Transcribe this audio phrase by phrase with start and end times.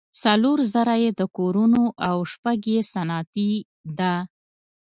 [0.23, 3.51] څلور زره یې د کورونو او شپږ یې صنعتي
[3.99, 4.15] ده.